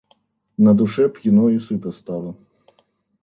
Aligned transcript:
На 0.67 0.73
душе 0.73 1.09
пьяно 1.09 1.49
и 1.49 1.59
сыто 1.59 1.91
стало. 1.91 2.35